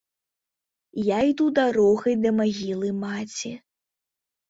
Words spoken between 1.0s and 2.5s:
Я іду дарогай да